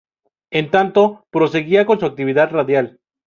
[0.49, 2.99] En tanto, proseguía con su actividad radial.